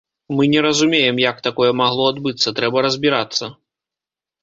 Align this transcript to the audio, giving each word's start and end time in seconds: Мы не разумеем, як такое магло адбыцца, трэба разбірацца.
Мы 0.37 0.45
не 0.53 0.63
разумеем, 0.65 1.19
як 1.25 1.43
такое 1.49 1.69
магло 1.83 2.09
адбыцца, 2.15 2.57
трэба 2.61 2.77
разбірацца. 2.89 3.55